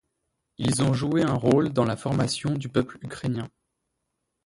[0.57, 3.47] Ils ont joué un rôle dans la formation du peuple ukrainen.